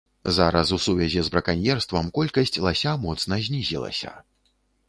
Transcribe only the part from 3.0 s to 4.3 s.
моцна знізілася.